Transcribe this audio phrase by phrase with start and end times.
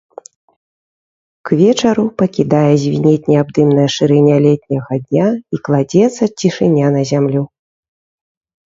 [1.49, 5.27] К вечару пакідае звінець неабдымная шырыня летняга дня,
[5.57, 7.43] і кладзецца цішыня на зямлю.